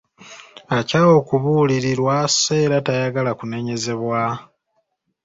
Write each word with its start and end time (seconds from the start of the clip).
Akyawa 0.77 1.11
okubuulirirwa 1.21 2.15
so 2.35 2.51
era 2.65 2.77
tayagala 2.85 3.31
kunenyezebwa. 3.39 4.21